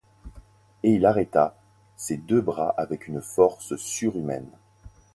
[0.81, 1.55] Et il arrêta
[1.95, 4.49] ses deux bras avec une force surhumaine.